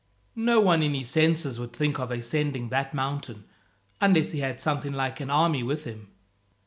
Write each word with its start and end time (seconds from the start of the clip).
No 0.35 0.59
one 0.61 0.81
in 0.81 0.95
his 0.95 1.09
senses 1.11 1.59
would 1.59 1.73
think 1.73 1.99
of 1.99 2.09
ascending 2.09 2.69
that 2.69 2.91
mountain, 2.91 3.43
unless 3.99 4.31
he 4.31 4.39
had 4.39 4.59
something 4.59 4.93
like 4.93 5.19
an 5.19 5.29
army 5.29 5.61
with 5.61 5.83
him." 5.83 6.07